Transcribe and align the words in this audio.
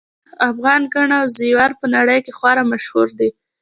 افغان 0.49 0.81
ګاڼه 0.93 1.15
او 1.21 1.27
زیور 1.37 1.71
په 1.79 1.85
نړۍ 1.95 2.19
کې 2.25 2.31
خورا 2.37 2.63
مشهور 2.71 3.07
دي 3.19 3.29